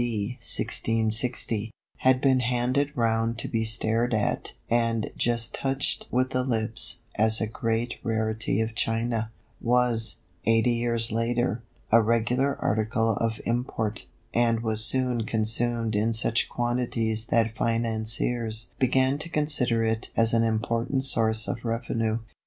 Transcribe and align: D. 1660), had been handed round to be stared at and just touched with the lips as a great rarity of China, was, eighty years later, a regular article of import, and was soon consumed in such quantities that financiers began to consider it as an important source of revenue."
D. 0.03 0.37
1660), 0.39 1.69
had 1.97 2.19
been 2.21 2.39
handed 2.39 2.89
round 2.95 3.37
to 3.37 3.47
be 3.47 3.63
stared 3.63 4.15
at 4.15 4.53
and 4.67 5.11
just 5.15 5.53
touched 5.53 6.07
with 6.09 6.31
the 6.31 6.43
lips 6.43 7.03
as 7.17 7.39
a 7.39 7.45
great 7.45 7.97
rarity 8.03 8.61
of 8.61 8.73
China, 8.73 9.29
was, 9.61 10.21
eighty 10.45 10.71
years 10.73 11.11
later, 11.11 11.61
a 11.91 12.01
regular 12.01 12.55
article 12.57 13.11
of 13.17 13.39
import, 13.45 14.07
and 14.33 14.61
was 14.61 14.83
soon 14.83 15.23
consumed 15.25 15.95
in 15.95 16.13
such 16.13 16.49
quantities 16.49 17.27
that 17.27 17.55
financiers 17.55 18.73
began 18.79 19.19
to 19.19 19.29
consider 19.29 19.83
it 19.83 20.09
as 20.17 20.33
an 20.33 20.41
important 20.43 21.03
source 21.05 21.47
of 21.47 21.63
revenue." 21.63 22.17